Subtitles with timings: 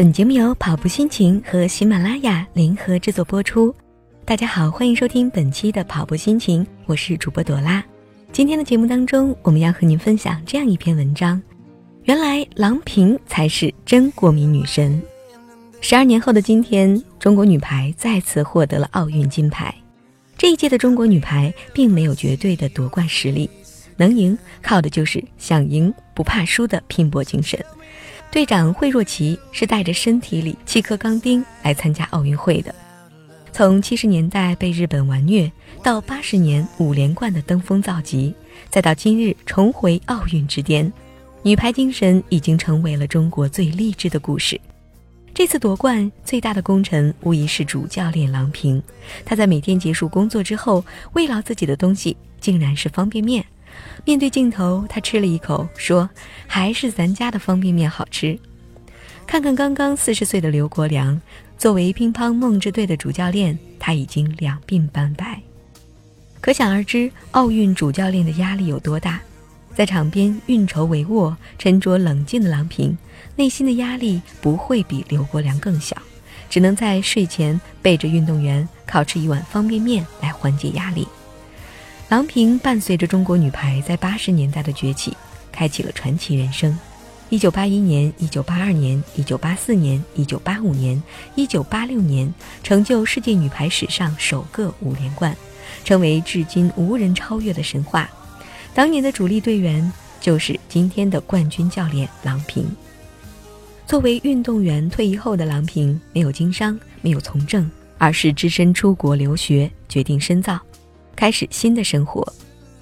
[0.00, 3.74] 本节目由跑步心情和喜马拉雅联合制作播出。
[4.24, 7.84] 大家好，欢迎收听本期的跑步心情，我是主播朵拉。
[8.32, 11.38] 今天的节目当中，我们要和您分享这样一篇文章：
[12.04, 15.02] 原来郎平才是真国民女神。
[15.82, 19.74] 十二年后的今天，中国女排再次获得了奥运金牌。
[20.34, 23.50] 这一届的中国女排并没有绝对的夺冠实力，
[23.98, 27.62] 能赢靠的就是想赢不怕输的拼搏精神。
[28.30, 32.72] 队长惠若琪是带着身体里七颗钢钉来参加奥运会的。
[33.52, 35.50] 从七十年代被日本完虐，
[35.82, 38.32] 到八十年五连冠的登峰造极，
[38.68, 40.90] 再到今日重回奥运之巅，
[41.42, 44.60] 女排精神已经成为了中国最励志的故事。
[45.34, 48.80] 这次夺冠最大的功臣无疑是主教练郎平。
[49.24, 50.84] 他在每天结束工作之后，
[51.14, 53.44] 慰劳自己的东西竟然是方便面。
[54.04, 56.08] 面对镜头，他吃了一口，说
[56.46, 58.38] ：“还是咱家的方便面好吃。”
[59.26, 61.20] 看看刚刚四十岁的刘国梁，
[61.56, 65.40] 作为乒乓梦之队的主教练，他已经两鬓斑白。
[66.40, 69.20] 可想而知，奥运主教练的压力有多大。
[69.72, 72.96] 在场边运筹帷幄、沉着冷静的郎平，
[73.36, 75.96] 内心的压力不会比刘国梁更小，
[76.50, 81.06] 只能在睡前背着运动员烤吃一碗方便面来缓解压力。
[82.10, 85.16] 郎平伴随着中国女排在八十年代的崛起，
[85.52, 86.76] 开启了传奇人生。
[87.28, 91.00] 一九八一年、一九八二年、一九八四年、一九八五年、
[91.36, 95.36] 一九八六年，成就世界女排史上首个五连冠，
[95.84, 98.10] 成为至今无人超越的神话。
[98.74, 102.66] 当年的主力队员就是今天的冠军教练郎平。
[103.86, 110.58] 作为运动员退役后的郎平，没有经商，没有从政，而是只身出国留学，决定深造。
[111.16, 112.26] 开始新的生活，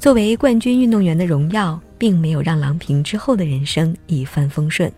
[0.00, 4.92] 作为冠军运动员的荣耀，并没有让郎平之后的人生一帆风顺。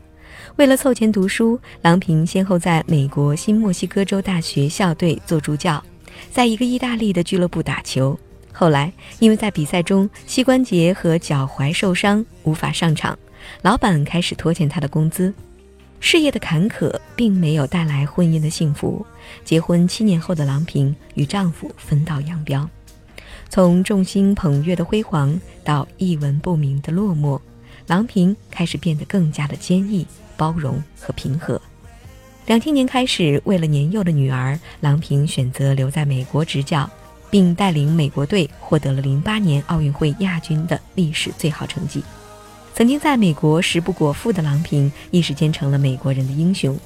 [0.57, 5.83] 为了凑钱读书，郎平先后在美国新墨西哥州大学校队做助教，
[6.31, 8.19] 在一个意大利的俱乐部打球。
[8.53, 13.19] 后来因为在比赛中膝关节和脚踝受伤，无法上场，
[13.61, 15.33] 老板开始拖欠他的工资。
[16.01, 19.05] 事业的坎坷并没有带来婚姻的幸福。
[19.45, 22.69] 结婚七年后的郎平与丈夫分道扬镳。
[23.49, 27.41] 从众星捧月的辉煌到一文不名的落寞，
[27.87, 31.61] 郎平开始变得更加的坚毅、包容和平和。
[32.47, 36.89] 两千年开始，为了年幼的女儿，郎平选择留在美国执教，
[37.31, 42.05] 并带领美国队获得了零八年奥运会亚军的历史最好成绩。
[42.75, 46.79] 曾经在美国食不果腹的郎平，一时间成了美国人的英雄。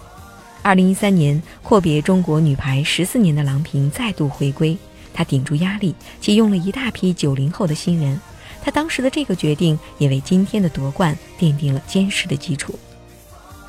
[0.62, 4.78] 二零一三年，阔别中国女排十四年的郎平再度回归。
[5.12, 8.20] 他顶住压力，启用了一大批九零后的新人。
[8.62, 12.78] 他当时的这个决定，也为今天的夺冠奠定了坚实的基础。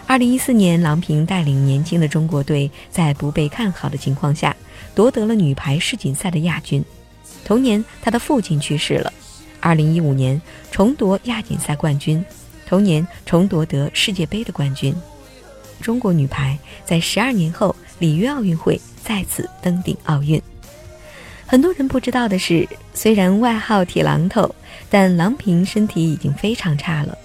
[0.05, 4.53] 二零一四年，郎平带领年轻的中国队，在不被看好的情况下，
[4.93, 6.83] 夺得了女排世锦赛的亚军。
[7.45, 9.13] 同年，他的父亲去世了。
[9.61, 10.41] 二零一五年，
[10.71, 12.23] 重夺亚锦赛冠军，
[12.67, 14.93] 同年重夺得世界杯的冠军。
[15.79, 20.41] 中国女排在十二年后里约奥运会再次登顶奥运。
[21.51, 24.55] 很多人不知道的是，虽然外号“铁榔头”，
[24.89, 27.17] 但郎平身体已经非常差了。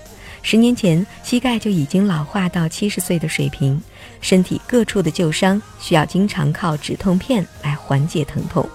[0.42, 3.80] 十年前，膝盖就已经老化到七十岁的水平，
[4.20, 8.68] 身体各处的旧伤需要经常靠止痛片来缓解疼痛。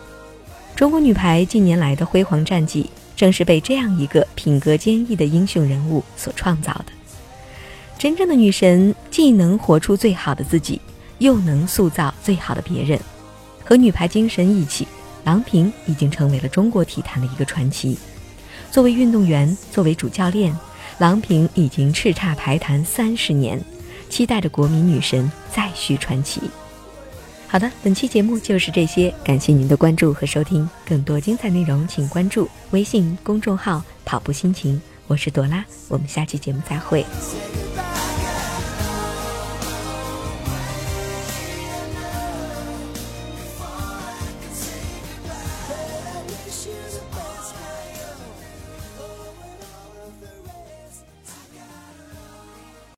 [0.73, 6.85] 中国女排近年来的辉煌战绩，正是被这样一个品格坚毅的英雄人物所创造的。
[7.97, 10.79] 真正的女神，既能活出最好的自己，
[11.17, 12.97] 又能塑造最好的别人，
[13.66, 14.88] 和女排精神一起。
[15.24, 17.98] 郎平已经成为了中国体坛的一个传奇。
[18.72, 20.58] 作为运动员，作为主教练，
[21.00, 23.62] 郎平已经叱咤排坛三十年，
[24.09, 26.42] 期待着国民女神再续传奇。
[27.48, 30.70] 好的，本期节目就是这些，感谢您的关注和收听。
[30.86, 34.82] 更多精彩内容，请关注微信公众号“跑步心情”。
[35.08, 37.06] 我是朵拉，我们下期节目再会。
[46.61, 47.01] issues.